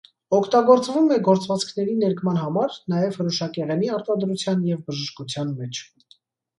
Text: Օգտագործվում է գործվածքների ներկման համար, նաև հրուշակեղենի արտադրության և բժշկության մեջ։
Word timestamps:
Օգտագործվում 0.35 1.11
է 1.15 1.19
գործվածքների 1.27 1.99
ներկման 2.05 2.41
համար, 2.45 2.79
նաև 2.97 3.21
հրուշակեղենի 3.23 3.95
արտադրության 4.01 4.69
և 4.75 4.85
բժշկության 4.93 5.57
մեջ։ 5.63 5.89